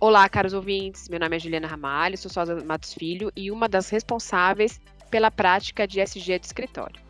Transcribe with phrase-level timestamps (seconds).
[0.00, 1.08] Olá, caros ouvintes.
[1.08, 5.88] Meu nome é Juliana Ramalho, sou sócia Matos Filho e uma das responsáveis pela prática
[5.88, 7.02] de SG de escritório.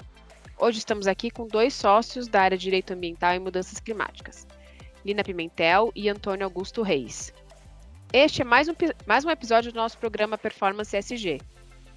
[0.58, 4.46] Hoje estamos aqui com dois sócios da área de Direito Ambiental e Mudanças Climáticas,
[5.04, 7.30] Lina Pimentel e Antônio Augusto Reis.
[8.10, 8.74] Este é mais um,
[9.06, 11.42] mais um episódio do nosso programa Performance SG,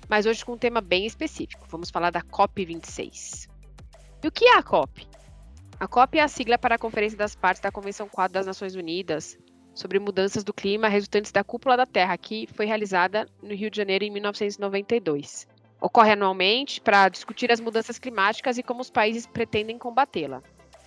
[0.10, 1.66] mas hoje com um tema bem específico.
[1.70, 3.48] Vamos falar da COP26.
[4.22, 5.08] E o que é a COP?
[5.80, 8.76] A COP é a sigla para a Conferência das Partes da Convenção Quadro das Nações
[8.76, 9.40] Unidas
[9.74, 13.78] sobre mudanças do clima resultantes da Cúpula da Terra, que foi realizada no Rio de
[13.78, 15.48] Janeiro em 1992.
[15.80, 20.44] Ocorre anualmente para discutir as mudanças climáticas e como os países pretendem combatê-la.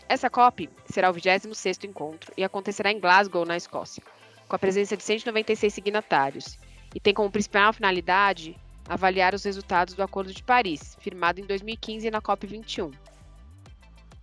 [0.08, 4.02] Essa COP será o 26º encontro e acontecerá em Glasgow, na Escócia,
[4.46, 6.58] com a presença de 196 signatários,
[6.94, 8.56] e tem como principal finalidade
[8.88, 12.94] avaliar os resultados do Acordo de Paris, firmado em 2015 na COP21.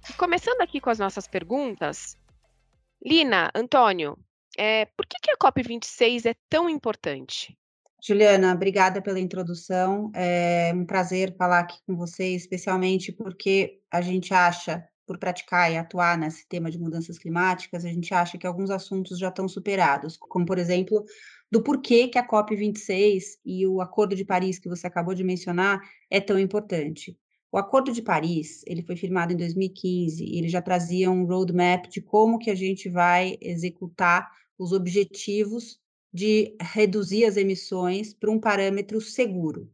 [0.10, 2.18] E começando aqui com as nossas perguntas,
[3.04, 4.18] Lina, Antônio,
[4.62, 7.58] é, por que, que a COP26 é tão importante?
[8.00, 10.12] Juliana, obrigada pela introdução.
[10.14, 15.78] É um prazer falar aqui com você, especialmente porque a gente acha, por praticar e
[15.78, 20.16] atuar nesse tema de mudanças climáticas, a gente acha que alguns assuntos já estão superados,
[20.16, 21.04] como, por exemplo,
[21.52, 25.82] do porquê que a COP26 e o Acordo de Paris, que você acabou de mencionar,
[26.08, 27.18] é tão importante.
[27.52, 31.88] O Acordo de Paris, ele foi firmado em 2015 e ele já trazia um roadmap
[31.88, 34.30] de como que a gente vai executar
[34.62, 35.80] os objetivos
[36.14, 39.68] de reduzir as emissões para um parâmetro seguro.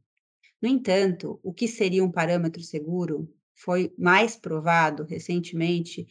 [0.62, 6.08] No entanto, o que seria um parâmetro seguro foi mais provado recentemente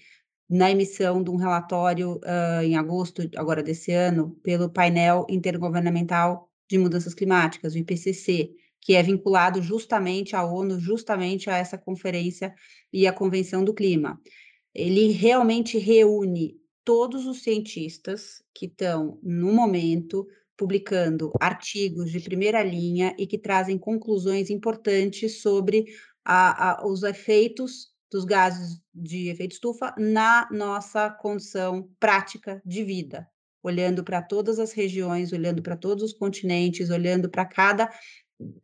[0.49, 6.77] na emissão de um relatório uh, em agosto agora desse ano pelo painel intergovernamental de
[6.77, 12.55] mudanças climáticas, o IPCC, que é vinculado justamente à ONU, justamente a essa conferência
[12.93, 14.21] e à Convenção do Clima.
[14.75, 20.25] Ele realmente reúne todos os cientistas que estão, no momento,
[20.57, 25.87] publicando artigos de primeira linha e que trazem conclusões importantes sobre
[26.25, 33.29] a, a, os efeitos dos gases de efeito estufa na nossa condição prática de vida,
[33.65, 37.91] olhando para todas as regiões, olhando para todos os continentes, olhando para cada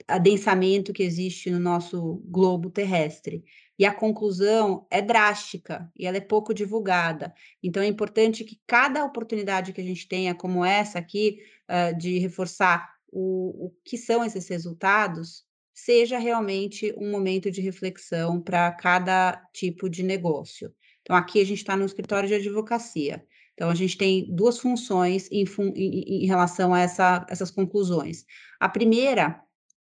[0.07, 3.45] adensamento que existe no nosso globo terrestre.
[3.79, 7.35] E a conclusão é drástica e ela é pouco divulgada.
[7.63, 11.39] Então, é importante que cada oportunidade que a gente tenha, como essa aqui,
[11.69, 15.45] uh, de reforçar o, o que são esses resultados,
[15.75, 20.73] seja realmente um momento de reflexão para cada tipo de negócio.
[21.01, 23.25] Então, aqui a gente está no escritório de advocacia.
[23.55, 28.25] Então, a gente tem duas funções em, fun em, em relação a essa, essas conclusões.
[28.61, 29.43] A primeira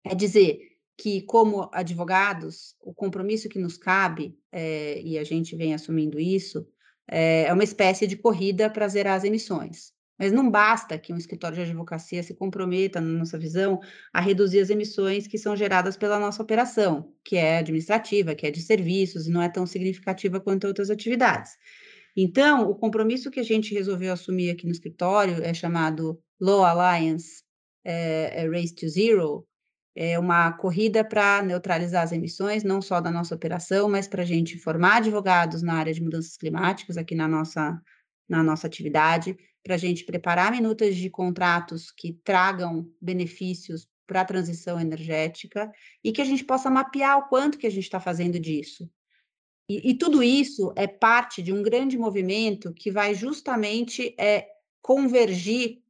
[0.05, 0.59] é dizer
[0.97, 6.67] que, como advogados, o compromisso que nos cabe, é, e a gente vem assumindo isso,
[7.09, 9.93] é, é uma espécie de corrida para zerar as emissões.
[10.19, 13.79] Mas não basta que um escritório de advocacia se comprometa, na nossa visão,
[14.13, 18.51] a reduzir as emissões que são geradas pela nossa operação, que é administrativa, que é
[18.51, 21.53] de serviços e não é tão significativa quanto outras atividades.
[22.17, 27.43] Então, o compromisso que a gente resolveu assumir aqui no escritório é chamado Law Alliance
[27.85, 29.47] é, é Race to Zero,
[30.01, 34.25] é uma corrida para neutralizar as emissões, não só da nossa operação, mas para a
[34.25, 37.77] gente formar advogados na área de mudanças climáticas aqui na nossa,
[38.25, 44.25] na nossa atividade, para a gente preparar minutas de contratos que tragam benefícios para a
[44.25, 45.69] transição energética
[46.01, 48.89] e que a gente possa mapear o quanto que a gente está fazendo disso.
[49.67, 54.47] E, e, tudo isso é parte de um grande movimento que vai justamente é,
[54.81, 55.81] convergir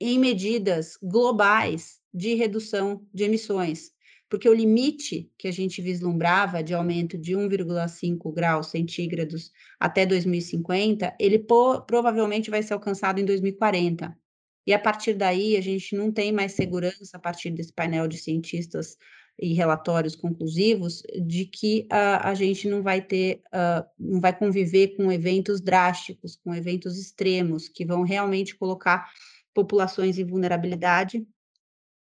[0.00, 3.92] em medidas globais de redução de emissões,
[4.28, 11.16] porque o limite que a gente vislumbrava de aumento de 1,5 graus centígrados até 2050,
[11.18, 11.38] ele
[11.86, 14.16] provavelmente vai ser alcançado em 2040.
[14.66, 18.18] E a partir daí, a gente não tem mais segurança, a partir desse painel de
[18.18, 18.98] cientistas
[19.40, 24.88] e relatórios conclusivos, de que uh, a gente não vai ter, uh, não vai conviver
[24.88, 29.10] com eventos drásticos, com eventos extremos, que vão realmente colocar
[29.54, 31.26] populações em vulnerabilidade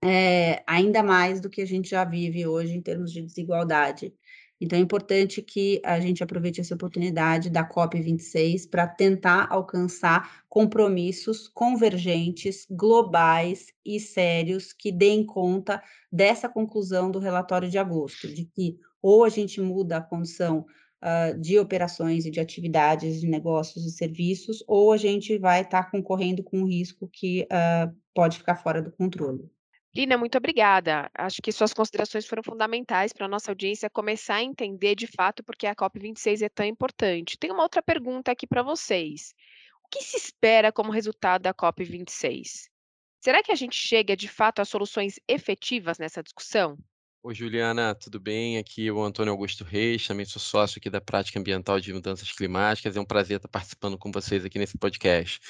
[0.04, 4.12] é, ainda mais do que a gente já vive hoje em termos de desigualdade.
[4.60, 11.48] Então, é importante que a gente aproveite essa oportunidade da COP26 para tentar alcançar compromissos
[11.48, 18.78] convergentes, globais e sérios que deem conta dessa conclusão do relatório de agosto, de que
[19.02, 20.64] ou a gente muda a condição
[21.02, 25.84] uh, de operações e de atividades de negócios e serviços, ou a gente vai estar
[25.84, 29.50] tá concorrendo com um risco que uh, pode ficar fora do controle.
[29.96, 31.08] Lina, muito obrigada.
[31.14, 35.43] Acho que suas considerações foram fundamentais para a nossa audiência começar a entender de fato
[35.44, 37.38] por que a COP26 é tão importante.
[37.38, 39.32] Tem uma outra pergunta aqui para vocês.
[39.85, 42.69] O que se espera como resultado da COP26?
[43.20, 46.76] Será que a gente chega de fato a soluções efetivas nessa discussão?
[47.26, 48.58] Oi, Juliana, tudo bem?
[48.58, 52.30] Aqui é o Antônio Augusto Reis, também sou sócio aqui da Prática Ambiental de Mudanças
[52.30, 52.94] Climáticas.
[52.94, 55.40] É um prazer estar participando com vocês aqui nesse podcast.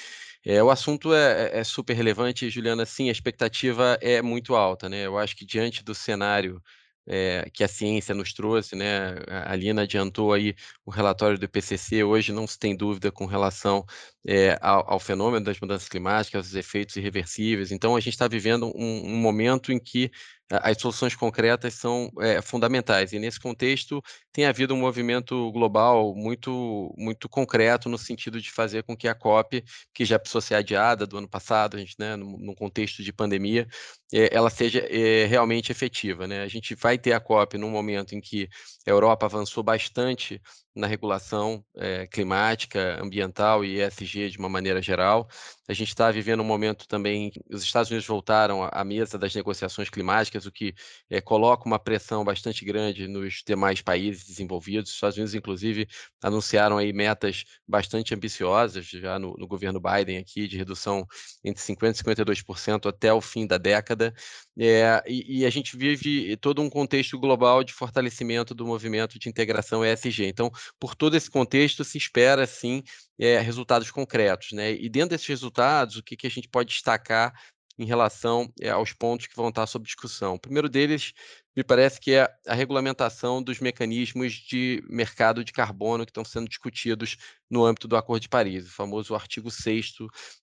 [0.44, 2.86] É, o assunto é, é, é super relevante, Juliana.
[2.86, 5.04] Sim, a expectativa é muito alta, né?
[5.04, 6.62] Eu acho que diante do cenário
[7.08, 9.16] é, que a ciência nos trouxe, né?
[9.28, 10.54] A Lina adiantou aí
[10.86, 13.84] o relatório do IPCC, hoje não se tem dúvida com relação
[14.26, 17.70] é, ao, ao, fenômeno das mudanças climáticas, os efeitos irreversíveis.
[17.70, 20.10] Então, a gente está vivendo um, um, momento em que
[20.50, 23.12] as soluções concretas são é, fundamentais.
[23.12, 28.82] E nesse contexto tem havido um movimento global muito muito concreto no sentido de fazer
[28.82, 32.14] com que a COP, que já precisou ser adiada do ano passado, a gente, né,
[32.16, 33.66] no, no contexto de pandemia,
[34.12, 34.86] é, ela seja
[35.28, 36.26] realmente efetiva.
[36.26, 36.42] Né?
[36.42, 38.48] A gente vai ter a COP num momento em que
[38.86, 40.40] a Europa avançou bastante
[40.74, 41.64] na regulação
[42.10, 45.28] climática, ambiental e ESG de uma maneira geral.
[45.69, 49.88] A gente está vivendo um momento também, os Estados Unidos voltaram à mesa das negociações
[49.88, 50.75] climáticas, o que
[51.08, 54.90] é, coloca uma pressão bastante grande nos demais países desenvolvidos.
[54.90, 55.88] Os Estados Unidos, inclusive,
[56.22, 61.06] anunciaram aí metas bastante ambiciosas já no, no governo Biden aqui de redução
[61.43, 64.14] entre 50% e 52% até o fim da década.
[64.58, 69.28] É, e, e, a gente vive todo um contexto global de fortalecimento do movimento de
[69.28, 70.26] integração ESG.
[70.26, 72.82] Então, por todo esse contexto, se espera, sim,
[73.19, 74.52] é, resultados concretos.
[74.52, 74.72] Né?
[74.72, 77.32] E dentro desses resultados, o que, que a gente pode destacar
[77.78, 80.34] em relação é, aos pontos que vão estar sob discussão?
[80.34, 81.12] O primeiro deles
[81.56, 86.48] me parece que é a regulamentação dos mecanismos de mercado de carbono que estão sendo
[86.48, 87.16] discutidos
[87.48, 89.94] no âmbito do Acordo de Paris, o famoso artigo 6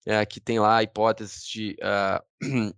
[0.06, 2.24] é, que tem lá a hipótese de uh,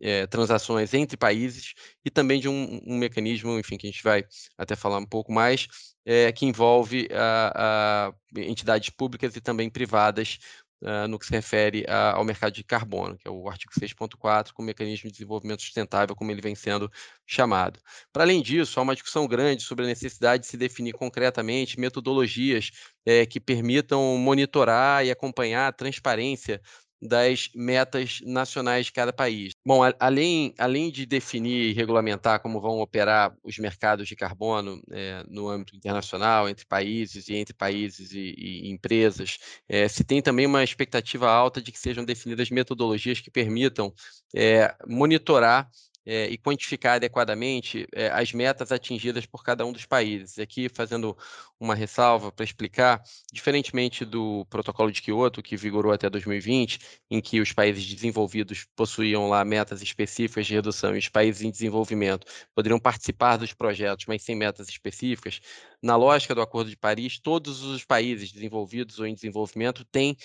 [0.01, 1.73] é, transações entre países
[2.03, 4.25] e também de um, um, mecanismo, enfim, que a gente vai
[4.57, 5.67] até falar um pouco mais,
[6.05, 10.39] é, que envolve uh, uh, entidades públicas e também privadas
[10.83, 14.51] uh, no que se refere a, ao mercado de carbono, que é o artigo 6.4,
[14.53, 16.91] com o mecanismo de desenvolvimento sustentável, como ele vem sendo
[17.25, 17.79] chamado.
[18.11, 22.71] Para além disso, há uma discussão grande sobre a necessidade de se definir concretamente metodologias
[23.05, 26.61] é, que permitam monitorar e acompanhar a transparência
[27.07, 29.53] das metas nacionais de cada país.
[29.65, 34.81] Bom, a, além, além de definir e regulamentar como vão operar os mercados de carbono
[34.91, 40.21] é, no âmbito internacional, entre países e entre países e, e empresas, é, se tem
[40.21, 43.93] também uma expectativa alta de que sejam definidas metodologias que permitam
[44.35, 45.69] é, monitorar
[46.05, 50.37] é, e quantificar adequadamente é, as metas atingidas por cada um dos países.
[50.39, 51.17] Aqui, fazendo
[51.59, 53.01] uma ressalva para explicar,
[53.31, 56.79] diferentemente do protocolo de Kyoto, que vigorou até 2020,
[57.09, 61.51] em que os países desenvolvidos possuíam lá metas específicas de redução e os países em
[61.51, 65.39] desenvolvimento poderiam participar dos projetos, mas sem metas específicas,
[65.81, 70.17] na lógica do Acordo de Paris, todos os países desenvolvidos ou em desenvolvimento têm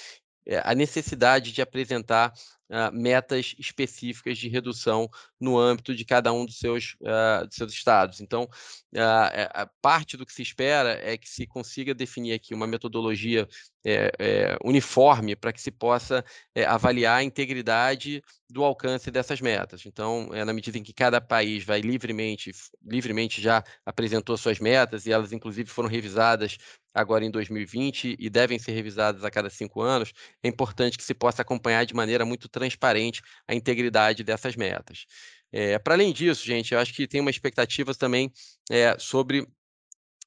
[0.46, 2.32] é, a necessidade de apresentar
[2.70, 5.08] uh, metas específicas de redução
[5.40, 8.20] no âmbito de cada um dos seus, uh, dos seus estados.
[8.20, 13.48] Então, uh, parte do que se espera é que se consiga definir aqui uma metodologia
[13.84, 16.24] é, é, uniforme para que se possa
[16.54, 19.86] é, avaliar a integridade do alcance dessas metas.
[19.86, 22.50] Então, é, na medida em que cada país vai livremente,
[22.84, 26.58] livremente já apresentou suas metas e elas inclusive foram revisadas
[26.92, 31.14] agora em 2020 e devem ser revisadas a cada cinco anos, é importante que se
[31.14, 35.06] possa acompanhar de maneira muito transparente a integridade dessas metas.
[35.52, 38.30] É, Para além disso, gente, eu acho que tem uma expectativa também
[38.70, 39.46] é, sobre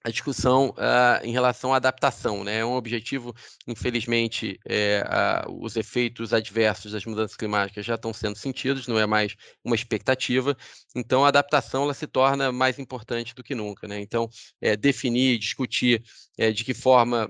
[0.04, 2.44] a discussão uh, em relação à adaptação.
[2.44, 2.60] Né?
[2.60, 3.36] É um objetivo,
[3.68, 5.04] infelizmente, é,
[5.48, 10.58] os efeitos adversos das mudanças climáticas já estão sendo sentidos, não é mais uma expectativa.
[10.96, 13.88] Então, a adaptação ela se torna mais importante do que nunca.
[13.88, 14.00] Né?
[14.00, 14.28] Então,
[14.60, 16.04] é, definir, discutir
[16.38, 17.30] é, de que forma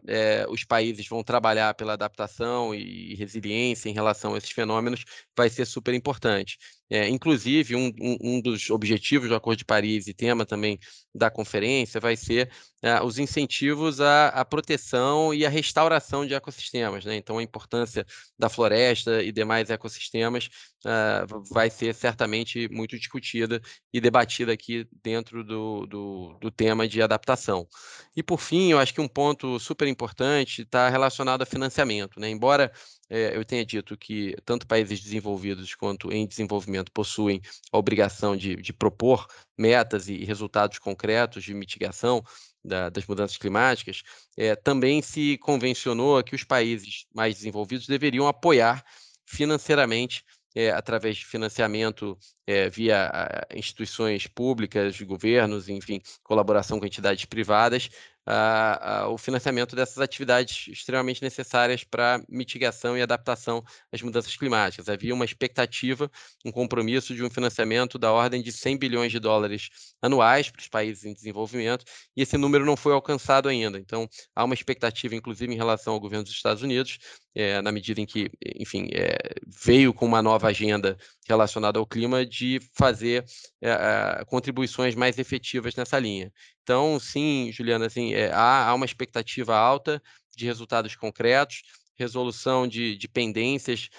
[0.49, 5.03] os países vão trabalhar pela adaptação e resiliência em relação a esses fenômenos
[5.35, 6.57] vai ser super importante.
[6.93, 10.77] É, inclusive, um, um, um, dos objetivos do Acordo de Paris e tema também
[11.15, 17.05] da conferência vai ser é, os incentivos à, à, proteção e à restauração de ecossistemas.
[17.05, 17.15] Né?
[17.15, 18.05] Então, a importância
[18.37, 20.49] da floresta e demais ecossistemas
[20.85, 23.61] uh, vai ser certamente muito discutida
[23.93, 27.67] e debatida aqui dentro do, do, do tema de adaptação.
[28.15, 32.19] E, por fim, eu acho que um ponto super importante está relacionado a financiamento.
[32.19, 32.29] Né?
[32.29, 32.71] Embora
[33.09, 38.55] é, eu tenha dito que tanto países desenvolvidos quanto em desenvolvimento possuem a obrigação de,
[38.55, 42.23] de propor metas e resultados concretos de mitigação
[42.63, 44.03] da, das mudanças climáticas,
[44.37, 48.83] é, também se convencionou que os países mais desenvolvidos deveriam apoiar
[49.25, 53.09] financeiramente é, através de financiamento é, via
[53.55, 57.89] instituições públicas, governos, enfim, colaboração com entidades privadas,
[58.27, 64.89] uh, uh, o financiamento dessas atividades extremamente necessárias para mitigação e adaptação às mudanças climáticas.
[64.89, 66.09] Havia uma expectativa,
[66.45, 69.69] um compromisso de um financiamento da ordem de 100 bilhões de dólares
[70.01, 71.85] anuais para os países em desenvolvimento,
[72.15, 73.77] e esse número não foi alcançado ainda.
[73.77, 76.99] Então, há uma expectativa, inclusive, em relação ao governo dos Estados Unidos,
[77.33, 80.97] é, na medida em que, enfim, é, veio com uma nova agenda
[81.31, 83.25] relacionada ao clima, de fazer
[83.61, 86.31] é, contribuições mais efetivas nessa linha.
[86.61, 90.01] Então, sim, Juliana, assim, há, há uma expectativa alta
[90.35, 91.63] de resultados concretos,
[91.97, 93.89] resolução de, de pendências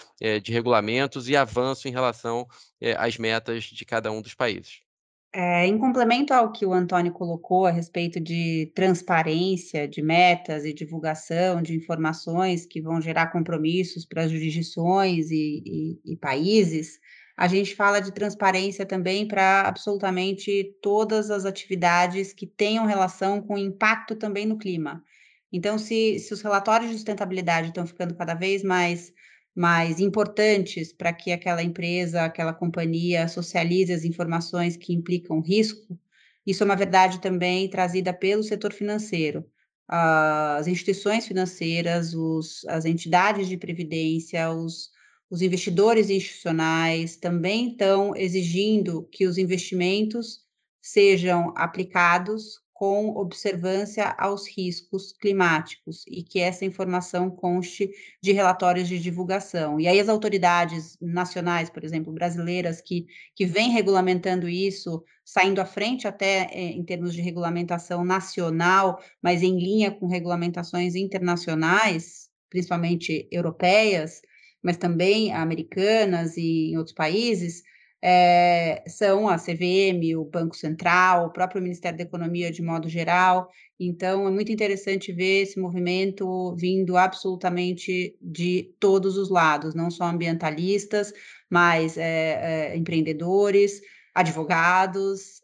[0.42, 2.46] de regulamentos e avanço em relação
[2.96, 4.82] às metas de cada um dos países.
[5.34, 10.74] É, em complemento ao que o Antônio colocou a respeito de transparência, de metas e
[10.74, 15.62] divulgação de informações que vão gerar compromissos para as jurisdições e,
[16.04, 17.00] e, e países,
[17.36, 23.56] a gente fala de transparência também para absolutamente todas as atividades que tenham relação com
[23.56, 25.02] impacto também no clima.
[25.52, 29.12] Então, se, se os relatórios de sustentabilidade estão ficando cada vez mais
[29.54, 35.98] mais importantes para que aquela empresa, aquela companhia socialize as informações que implicam risco,
[36.46, 39.44] isso é uma verdade também trazida pelo setor financeiro.
[39.86, 44.90] As instituições financeiras, os, as entidades de previdência, os,
[45.32, 50.40] os investidores institucionais também estão exigindo que os investimentos
[50.82, 57.90] sejam aplicados com observância aos riscos climáticos e que essa informação conste
[58.22, 59.80] de relatórios de divulgação.
[59.80, 65.64] E aí as autoridades nacionais, por exemplo, brasileiras, que, que vêm regulamentando isso, saindo à
[65.64, 73.26] frente até é, em termos de regulamentação nacional, mas em linha com regulamentações internacionais, principalmente
[73.32, 74.20] europeias,
[74.62, 77.62] mas também americanas e em outros países,
[78.04, 83.48] é, são a CVM, o Banco Central, o próprio Ministério da Economia de modo geral.
[83.78, 90.04] Então, é muito interessante ver esse movimento vindo absolutamente de todos os lados, não só
[90.04, 91.12] ambientalistas,
[91.48, 93.80] mas é, é, empreendedores,
[94.14, 95.40] advogados,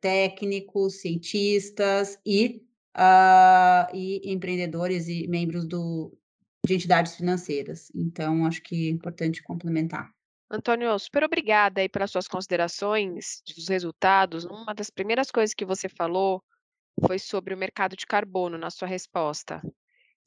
[0.00, 2.62] técnicos, cientistas e,
[2.96, 6.16] uh, e empreendedores e membros do,
[6.66, 7.90] de entidades financeiras.
[7.94, 10.10] Então, acho que é importante complementar.
[10.50, 14.44] Antônio, super obrigada aí pelas suas considerações dos resultados.
[14.44, 16.42] Uma das primeiras coisas que você falou
[17.04, 19.60] foi sobre o mercado de carbono na sua resposta.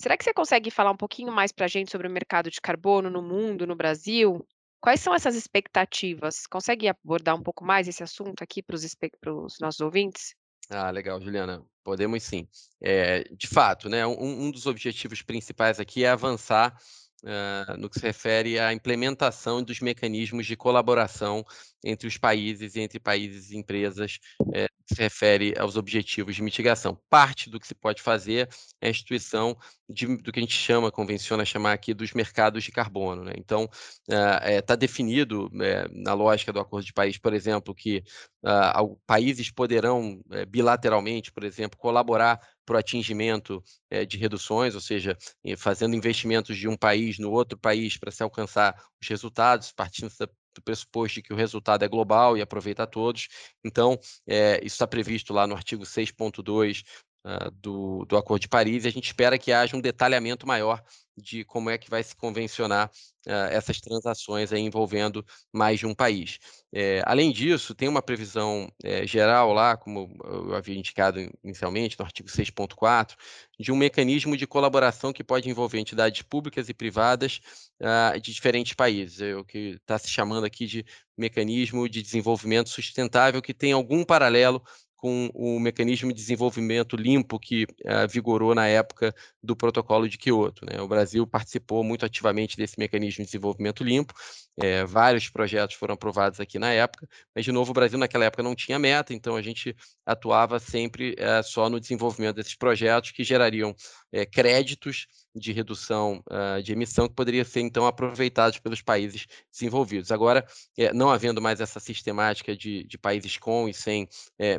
[0.01, 2.61] Será que você consegue falar um pouquinho mais para a gente sobre o mercado de
[2.61, 4.45] carbono no mundo, no Brasil?
[4.81, 6.47] Quais são essas expectativas?
[6.47, 10.35] Consegue abordar um pouco mais esse assunto aqui para os nossos ouvintes?
[10.69, 11.65] Ah, legal, Juliana.
[11.83, 12.47] Podemos sim.
[12.79, 16.77] É, de fato, né, um, um dos objetivos principais aqui é avançar
[17.23, 21.45] uh, no que se refere à implementação dos mecanismos de colaboração
[21.83, 24.19] entre os países e entre países e empresas
[24.53, 26.99] é, que se refere aos objetivos de mitigação.
[27.09, 28.49] Parte do que se pode fazer
[28.81, 29.57] é a instituição
[29.87, 33.23] de, do que a gente chama, convenciona chamar aqui, dos mercados de carbono.
[33.23, 33.33] Né?
[33.37, 33.69] Então,
[34.07, 38.03] está uh, é, definido é, na lógica do Acordo de Paris, por exemplo, que
[38.43, 43.63] uh, países poderão bilateralmente, por exemplo, colaborar para o atingimento
[44.07, 45.17] de reduções, ou seja,
[45.57, 50.11] fazendo investimentos de um país no outro país para se alcançar os resultados, partindo
[50.53, 53.27] do pressuposto de que o resultado é global e aproveita a todos.
[53.63, 56.83] Então, é, isso está previsto lá no artigo 6.2
[57.25, 60.83] uh, do, do Acordo de Paris, e a gente espera que haja um detalhamento maior
[61.21, 62.89] de como é que vai se convencionar
[63.27, 66.39] uh, essas transações envolvendo mais de um país.
[66.73, 72.05] É, além disso, tem uma previsão é, geral lá, como eu havia indicado inicialmente, no
[72.05, 73.15] artigo 6.4,
[73.59, 77.41] de um mecanismo de colaboração que pode envolver entidades públicas e privadas
[77.81, 80.85] uh, de diferentes países, é o que está se chamando aqui de
[81.17, 84.63] mecanismo de desenvolvimento sustentável, que tem algum paralelo
[84.99, 90.65] com o mecanismo de desenvolvimento limpo que uh, vigorou na época do protocolo de Kyoto.
[90.65, 90.81] Né?
[90.81, 94.13] O Brasil participou muito ativamente desse mecanismo de desenvolvimento limpo,
[94.61, 98.43] é, vários projetos foram aprovados aqui na época, mas, de novo, o Brasil naquela época
[98.43, 99.75] não tinha meta, então a gente
[100.05, 103.73] atuava sempre é, só no desenvolvimento desses projetos que gerariam
[104.11, 110.11] é, créditos de redução uh, de emissão que poderiam ser, então, aproveitados pelos países desenvolvidos.
[110.11, 110.43] Agora,
[110.93, 114.09] não havendo mais essa sistemática de, de países com e sem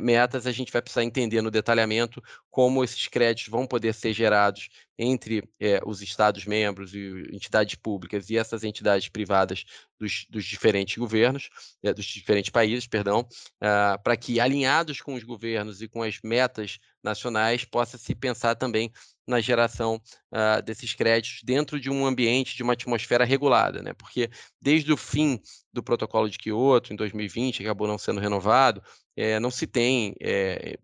[0.01, 4.69] metas, a gente vai precisar entender no detalhamento como esses créditos vão poder ser gerados
[5.03, 9.65] entre é, os Estados-membros e entidades públicas e essas entidades privadas
[9.99, 11.49] dos, dos diferentes governos,
[11.81, 16.19] é, dos diferentes países, perdão, uh, para que, alinhados com os governos e com as
[16.23, 18.91] metas nacionais, possa se pensar também
[19.25, 19.99] na geração
[20.31, 23.93] uh, desses créditos dentro de um ambiente, de uma atmosfera regulada, né?
[23.93, 24.29] Porque
[24.61, 25.41] desde o fim
[25.73, 28.83] do protocolo de Kyoto, em 2020, acabou não sendo renovado,
[29.15, 30.77] é, não se tem é,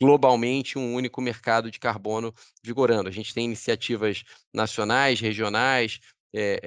[0.00, 3.08] globalmente um único mercado de carbono vigorando.
[3.08, 6.00] A gente tem iniciativas nacionais, regionais,
[6.36, 6.60] é,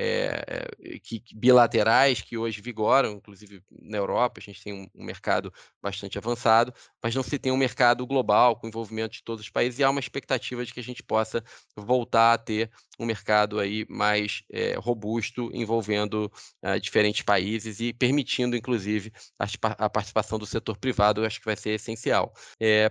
[0.79, 5.53] é, que, bilaterais que hoje vigoram, inclusive na Europa, a gente tem um, um, mercado
[5.81, 6.73] bastante avançado,
[7.07, 9.89] mas não se tem um mercado global com envolvimento de todos os países e há
[9.89, 11.41] uma expectativa de que a gente possa
[11.73, 16.29] voltar a ter um mercado aí mais é, robusto, envolvendo
[16.61, 19.45] uh, diferentes países e permitindo, inclusive, a,
[19.85, 22.33] a, participação do setor privado, eu acho que vai ser essencial.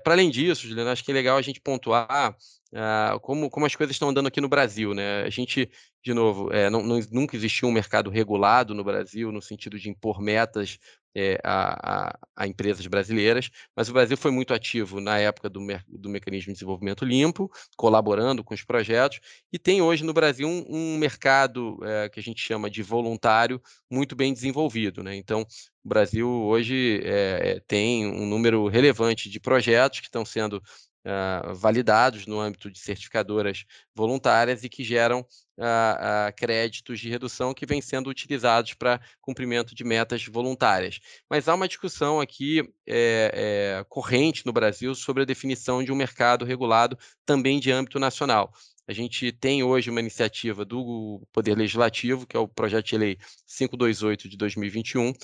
[0.02, 2.34] Para além disso, Juliana, acho que é legal a gente pontuar
[2.72, 5.22] Uh, como, como as coisas estão andando aqui no Brasil, né?
[5.22, 5.70] A gente,
[6.04, 9.88] de novo, é, não, não, nunca existiu um mercado regulado no Brasil, no sentido de
[9.88, 10.76] impor metas
[11.18, 15.60] é, a, a, a, empresas brasileiras, mas o Brasil foi muito ativo na época do,
[15.88, 19.18] do Mecanismo de Desenvolvimento Limpo, colaborando com os projetos,
[19.50, 23.62] e tem hoje no Brasil um, um mercado é, que a gente chama de voluntário
[23.90, 25.02] muito bem desenvolvido.
[25.02, 25.16] Né?
[25.16, 25.46] Então,
[25.82, 30.62] o Brasil hoje é, tem um número relevante de projetos que estão sendo
[31.06, 37.64] uh, validados no âmbito de certificadoras voluntárias e que geram uh, créditos de redução que
[37.64, 40.98] vêm sendo utilizados para cumprimento de metas voluntárias.
[41.30, 45.96] Mas há uma discussão aqui é, é, corrente no Brasil sobre a definição de um
[45.96, 48.52] mercado regulado também de âmbito nacional.
[48.88, 53.18] A gente tem hoje uma iniciativa do Poder Legislativo, que é o projeto de lei
[53.44, 55.14] 528 de 2021, uh,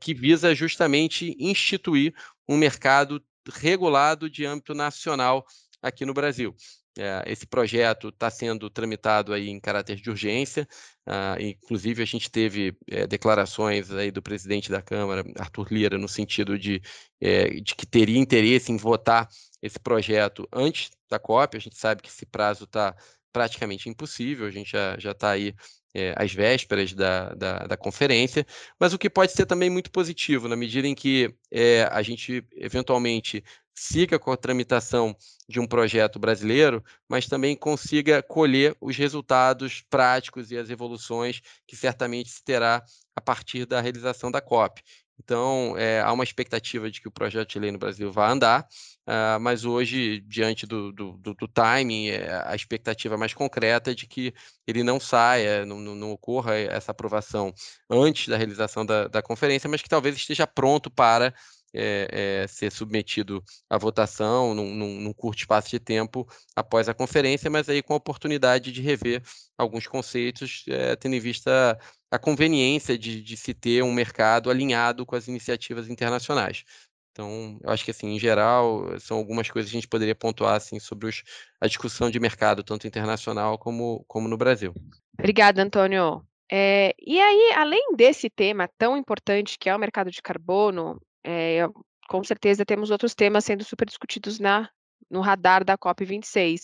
[0.00, 2.14] que visa justamente instituir
[2.48, 5.44] um mercado regulado de âmbito nacional
[5.82, 6.54] aqui no Brasil.
[6.98, 10.66] É, esse projeto está sendo tramitado aí em caráter de urgência,
[11.06, 16.08] uh, inclusive a gente teve é, declarações aí do presidente da Câmara, Arthur Lira, no
[16.08, 16.82] sentido de,
[17.20, 19.28] é, de que teria interesse em votar
[19.62, 21.56] esse projeto antes da COP.
[21.56, 22.96] A gente sabe que esse prazo está
[23.32, 25.54] praticamente impossível, a gente já está aí
[25.94, 28.46] é, às vésperas da, da, da, conferência,
[28.78, 32.44] mas o que pode ser também muito positivo, na medida em que é, a gente
[32.52, 33.42] eventualmente
[33.74, 35.16] siga com a tramitação
[35.48, 41.76] de um projeto brasileiro, mas também consiga colher os resultados práticos e as evoluções que
[41.76, 44.82] certamente se terá a partir da realização da COP.
[45.18, 48.62] Então, é, há uma expectativa de que o projeto de lei no Brasil vá andar,
[49.06, 53.94] uh, mas hoje, diante do, do, do, do timing, é, a expectativa mais concreta é
[53.94, 54.32] de que
[54.66, 57.52] ele não saia, não, não, ocorra essa aprovação
[57.90, 61.34] antes da realização da, da conferência, mas que talvez esteja pronto para
[61.74, 66.26] é, é, ser submetido à votação num, num, num, curto espaço de tempo
[66.56, 69.22] após a conferência, mas aí com a oportunidade de rever
[69.56, 71.78] alguns conceitos, é, tendo em vista
[72.10, 76.64] a conveniência de, de, se ter um mercado alinhado com as iniciativas internacionais.
[77.12, 80.54] Então, eu acho que, assim, em geral, são algumas coisas que a gente poderia pontuar
[80.54, 81.24] assim, sobre os,
[81.60, 84.72] a discussão de mercado, tanto internacional como, como no Brasil.
[85.18, 86.24] Obrigada, Antônio.
[86.50, 91.66] É, e aí, além desse tema tão importante que é o mercado de carbono, é,
[92.08, 94.68] com certeza temos outros temas sendo super discutidos na,
[95.10, 96.62] no radar da COP26.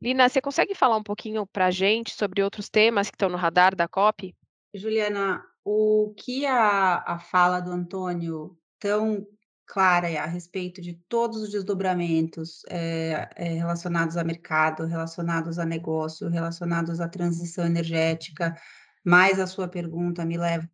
[0.00, 3.36] Lina, você consegue falar um pouquinho para a gente sobre outros temas que estão no
[3.36, 4.34] radar da COP?
[4.74, 9.26] Juliana, o que a, a fala do Antônio tão
[9.66, 16.28] clara a respeito de todos os desdobramentos é, é, relacionados a mercado, relacionados a negócio,
[16.28, 18.56] relacionados à transição energética,
[19.04, 20.68] mais a sua pergunta me leva a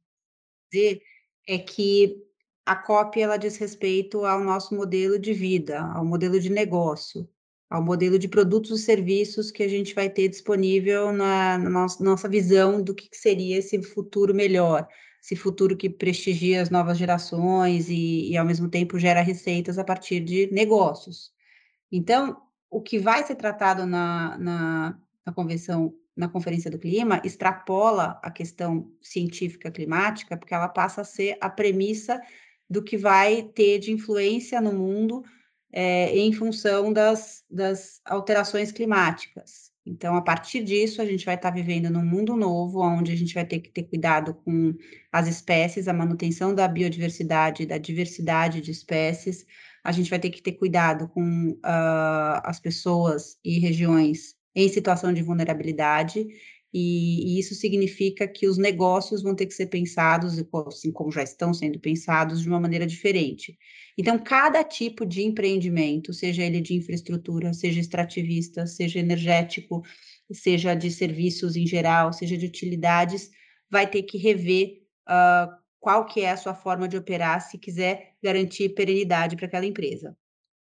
[0.71, 1.01] dizer
[1.49, 2.17] é que
[2.65, 7.29] a COP ela diz respeito ao nosso modelo de vida, ao modelo de negócio,
[7.69, 12.05] ao modelo de produtos e serviços que a gente vai ter disponível na, na nossa,
[12.05, 14.87] nossa visão do que seria esse futuro melhor,
[15.23, 19.85] esse futuro que prestigia as novas gerações e, e ao mesmo tempo gera receitas a
[19.85, 21.33] partir de negócios.
[21.91, 22.37] Então,
[22.71, 28.31] o que vai ser tratado na, na, na convenção na Conferência do Clima extrapola a
[28.31, 32.21] questão científica climática, porque ela passa a ser a premissa
[32.73, 35.23] do que vai ter de influência no mundo
[35.71, 39.71] é, em função das, das alterações climáticas.
[39.85, 43.35] Então, a partir disso, a gente vai estar vivendo num mundo novo, onde a gente
[43.35, 44.75] vai ter que ter cuidado com
[45.11, 49.45] as espécies, a manutenção da biodiversidade, da diversidade de espécies.
[49.85, 55.13] A gente vai ter que ter cuidado com uh, as pessoas e regiões em situação
[55.13, 56.27] de vulnerabilidade
[56.73, 61.23] e, e, isso significa que os negócios vão ter que ser pensados, assim como já
[61.23, 63.59] estão sendo pensados, de uma maneira diferente.
[63.97, 69.83] Então, cada tipo de empreendimento, seja ele de infraestrutura, seja extrativista, seja energético,
[70.33, 73.31] seja de serviços em geral, seja de utilidades,
[73.71, 78.15] vai ter que rever uh, qual que é a sua forma de operar se quiser
[78.23, 80.17] garantir perenidade para aquela empresa.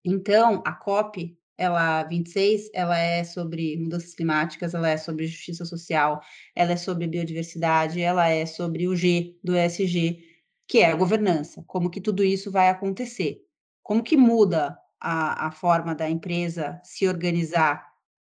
[0.05, 6.21] Então, a COP ela 26, ela é sobre mudanças climáticas, ela é sobre justiça social,
[6.55, 10.21] ela é sobre biodiversidade, ela é sobre o G do ESG,
[10.69, 13.43] que é a governança, como que tudo isso vai acontecer.
[13.83, 17.87] como que muda a, a forma da empresa se organizar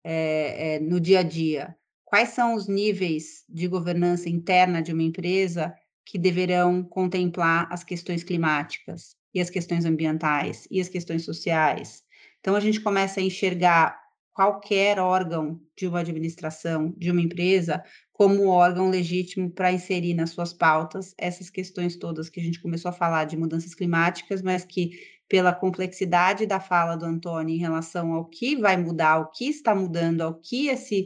[0.03, 1.75] é, é, no dia a dia?
[2.05, 5.73] Quais são os níveis de governança interna de uma empresa
[6.05, 12.03] que deverão contemplar as questões climáticas e as questões ambientais e as questões sociais?
[12.39, 13.99] Então, a gente começa a enxergar
[14.33, 20.53] qualquer órgão de uma administração, de uma empresa, como órgão legítimo para inserir nas suas
[20.53, 24.91] pautas essas questões todas que a gente começou a falar de mudanças climáticas, mas que
[25.27, 29.75] pela complexidade da fala do Antônio em relação ao que vai mudar, o que está
[29.75, 31.05] mudando, ao que esse,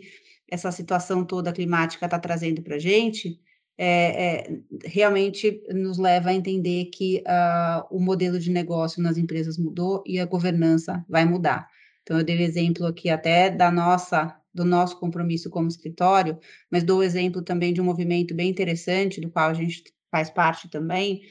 [0.49, 3.39] essa situação toda climática está trazendo para a gente,
[3.77, 3.87] é,
[4.25, 10.03] é, realmente nos leva a entender que uh, o modelo de negócio nas empresas mudou
[10.05, 11.67] e a governança vai mudar.
[12.01, 16.37] Então, eu dei o exemplo aqui até da nossa do nosso compromisso como escritório,
[16.69, 20.29] mas dou o exemplo também de um movimento bem interessante, do qual a gente faz
[20.29, 21.23] parte também,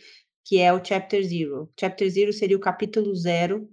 [0.44, 1.72] que é o Chapter Zero.
[1.78, 3.70] Chapter Zero seria o capítulo zero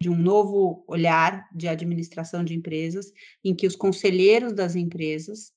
[0.00, 3.12] de um novo olhar de administração de empresas,
[3.44, 5.52] em que os conselheiros das empresas,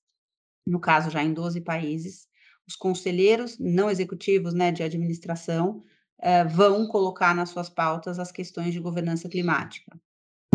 [0.68, 2.28] no caso já em 12 países,
[2.72, 5.82] os conselheiros não executivos né, de administração,
[6.20, 10.00] uh, vão colocar nas suas pautas as questões de governança climática.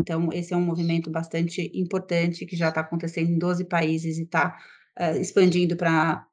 [0.00, 4.22] Então, esse é um movimento bastante importante que já está acontecendo em 12 países e
[4.22, 4.56] está
[4.98, 6.26] uh, expandindo para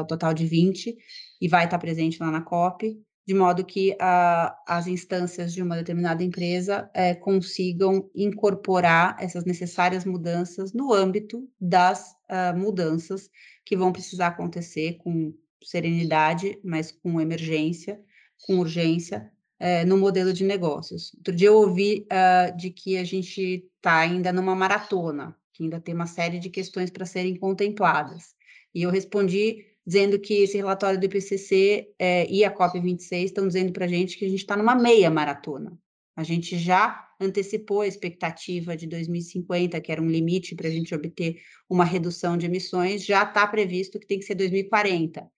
[0.00, 0.96] o total de 20
[1.40, 5.62] e vai estar tá presente lá na COP de modo que uh, as instâncias de
[5.62, 13.30] uma determinada empresa uh, consigam incorporar essas necessárias mudanças no âmbito das uh, mudanças
[13.64, 18.00] que vão precisar acontecer com serenidade, mas com emergência,
[18.46, 21.12] com urgência, eh, no modelo de negócios.
[21.16, 25.80] Outro dia eu ouvi ah, de que a gente está ainda numa maratona, que ainda
[25.80, 28.36] tem uma série de questões para serem contempladas.
[28.72, 33.72] E eu respondi dizendo que esse relatório do IPCC é, e a COP26 estão dizendo
[33.72, 35.76] para a gente que a gente está numa meia maratona.
[36.18, 40.92] A gente já antecipou a expectativa de 2050, que era um limite para a gente
[40.92, 45.30] obter uma redução de emissões, já está previsto que tem que ser 2040.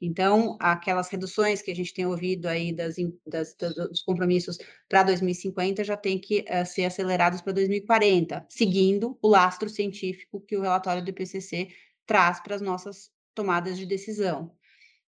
[0.00, 2.94] Então, aquelas reduções que a gente tem ouvido aí das,
[3.26, 9.26] das, dos compromissos para 2050 já tem que uh, ser acelerados para 2040, seguindo o
[9.26, 11.66] lastro científico que o relatório do IPCC
[12.06, 14.56] traz para as nossas tomadas de decisão.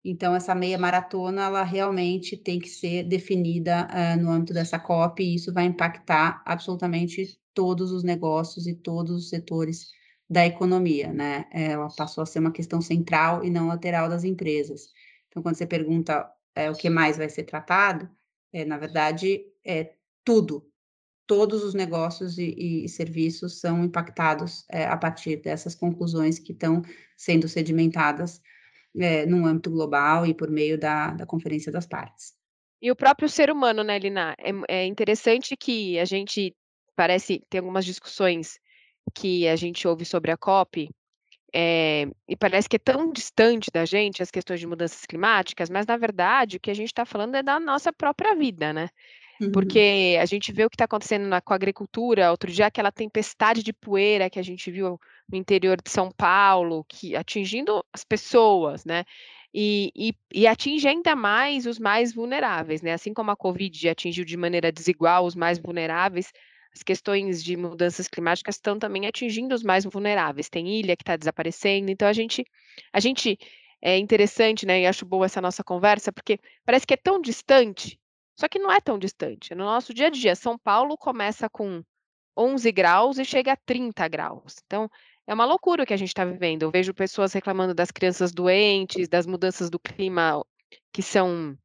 [0.04, 5.22] Então, essa meia maratona, ela realmente tem que ser definida uh, no âmbito dessa COP,
[5.22, 9.90] e isso vai impactar absolutamente todos os negócios e todos os setores
[10.30, 11.46] da economia, né?
[11.52, 14.92] Ela passou a ser uma questão central e não lateral das empresas.
[15.28, 18.08] Então, quando você pergunta é, o que mais vai ser tratado,
[18.52, 20.68] é, na verdade, é tudo,
[21.26, 26.82] todos os negócios e, e serviços são impactados é, a partir dessas conclusões que estão
[27.16, 28.40] sendo sedimentadas
[28.96, 32.34] é, num âmbito global e por meio da, da Conferência das Partes.
[32.80, 34.34] E o próprio ser humano, né, Lina?
[34.38, 36.54] É, é interessante que a gente
[36.94, 38.58] parece ter algumas discussões
[39.14, 40.88] que a gente ouve sobre a COP,
[41.54, 45.86] é, e parece que é tão distante da gente as questões de mudanças climáticas, mas
[45.86, 48.88] na verdade o que a gente está falando é da nossa própria vida, né?
[49.40, 49.52] Uhum.
[49.52, 52.90] Porque a gente vê o que está acontecendo na, com a agricultura, outro dia aquela
[52.90, 54.98] tempestade de poeira que a gente viu
[55.30, 59.04] no interior de São Paulo, que atingindo as pessoas, né?
[59.54, 62.92] E, e, e, atinge ainda mais os mais vulneráveis, né?
[62.92, 66.32] Assim como a Covid atingiu de maneira desigual os mais vulneráveis,
[66.74, 70.48] as questões de mudanças climáticas estão também atingindo os mais vulneráveis.
[70.48, 72.44] Tem ilha que está desaparecendo, então a gente,
[72.92, 73.38] a gente
[73.80, 74.82] é interessante, né?
[74.82, 77.98] E acho boa essa nossa conversa, porque parece que é tão distante
[78.38, 79.54] só que não é tão distante.
[79.54, 81.82] No nosso dia a dia, São Paulo começa com
[82.36, 84.56] 11 graus e chega a 30 graus.
[84.64, 84.88] Então,
[85.26, 86.62] é uma loucura o que a gente está vivendo.
[86.62, 90.44] Eu vejo pessoas reclamando das crianças doentes, das mudanças do clima
[90.92, 91.58] que são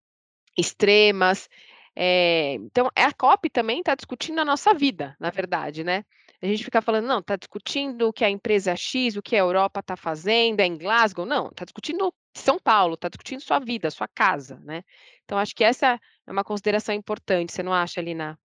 [0.57, 1.47] extremas.
[1.95, 6.03] É, então, a COP também está discutindo a nossa vida, na verdade, né?
[6.41, 9.39] A gente fica falando, não, está discutindo o que a empresa X, o que a
[9.39, 11.25] Europa está fazendo, é em Glasgow.
[11.25, 14.83] Não, está discutindo São Paulo, está discutindo sua vida, sua casa, né?
[15.23, 18.39] Então, acho que essa é uma consideração importante, você não acha, Lina?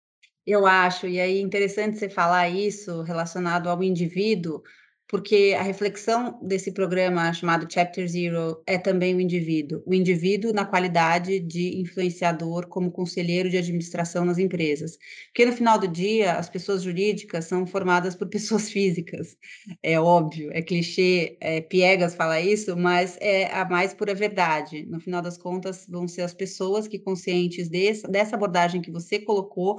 [0.47, 4.63] Eu acho, e aí interessante você falar isso relacionado ao indivíduo,
[5.07, 10.65] porque a reflexão desse programa chamado Chapter Zero é também o indivíduo, o indivíduo na
[10.65, 14.97] qualidade de influenciador como conselheiro de administração nas empresas.
[15.27, 19.37] Porque no final do dia, as pessoas jurídicas são formadas por pessoas físicas,
[19.83, 24.87] é óbvio, é clichê, é piegas falar isso, mas é a mais pura verdade.
[24.87, 29.19] No final das contas, vão ser as pessoas que, conscientes desse, dessa abordagem que você
[29.19, 29.79] colocou,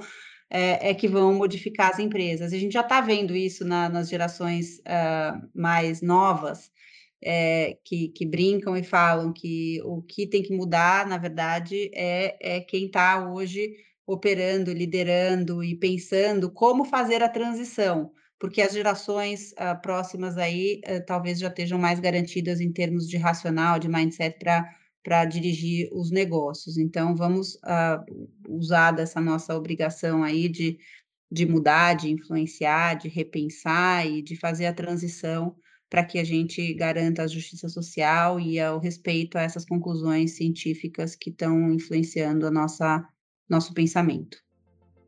[0.50, 2.52] é, é, que vão modificar as empresas.
[2.52, 6.70] A gente já está vendo isso na, nas gerações uh, mais novas,
[7.22, 12.56] é, que, que, brincam e falam que o que tem que mudar, na verdade, é,
[12.56, 13.74] é quem está hoje
[14.06, 21.04] operando, liderando e pensando como fazer a transição, porque as gerações uh, próximas aí uh,
[21.04, 24.38] talvez já estejam mais garantidas em termos de racional, de mindset
[25.02, 26.76] para dirigir os negócios.
[26.78, 30.78] Então, vamos uh, usar dessa nossa obrigação aí de,
[31.30, 35.56] de mudar, de influenciar, de repensar e de fazer a transição
[35.88, 41.14] para que a gente garanta a justiça social e o respeito a essas conclusões científicas
[41.14, 43.06] que estão influenciando a nossa
[43.48, 44.38] nosso pensamento.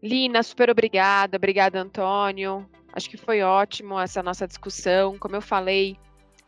[0.03, 1.37] Lina, super obrigada.
[1.37, 2.68] Obrigada, Antônio.
[2.92, 5.18] Acho que foi ótimo essa nossa discussão.
[5.18, 5.96] Como eu falei,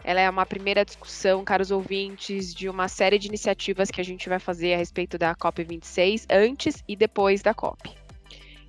[0.02, 4.28] ela é uma primeira discussão, caros ouvintes, de uma série de iniciativas que a gente
[4.28, 7.90] vai fazer a respeito da COP26 antes e depois da COP.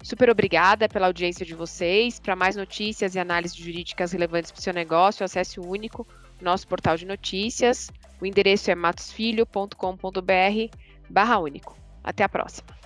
[0.04, 2.20] Super obrigada pela audiência de vocês.
[2.20, 6.08] Para mais notícias e análises jurídicas relevantes para o seu negócio, acesse o único
[6.42, 7.92] nosso portal de notícias.
[8.20, 10.78] O endereço é matosfilho.com.br
[11.10, 11.78] barra único.
[12.04, 12.81] Até a próxima.